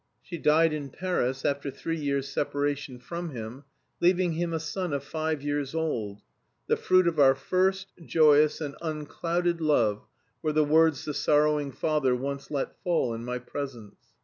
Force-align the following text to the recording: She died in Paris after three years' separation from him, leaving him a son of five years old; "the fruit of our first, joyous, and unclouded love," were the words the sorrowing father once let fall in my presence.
She 0.23 0.39
died 0.39 0.73
in 0.73 0.89
Paris 0.89 1.45
after 1.45 1.69
three 1.69 1.99
years' 1.99 2.27
separation 2.27 2.97
from 2.97 3.29
him, 3.35 3.65
leaving 3.99 4.31
him 4.31 4.51
a 4.51 4.59
son 4.59 4.93
of 4.93 5.03
five 5.03 5.43
years 5.43 5.75
old; 5.75 6.23
"the 6.65 6.75
fruit 6.75 7.05
of 7.07 7.19
our 7.19 7.35
first, 7.35 7.93
joyous, 8.03 8.61
and 8.61 8.75
unclouded 8.81 9.61
love," 9.61 10.07
were 10.41 10.53
the 10.53 10.63
words 10.65 11.05
the 11.05 11.13
sorrowing 11.13 11.71
father 11.71 12.15
once 12.15 12.49
let 12.49 12.81
fall 12.81 13.13
in 13.13 13.23
my 13.23 13.37
presence. 13.37 13.97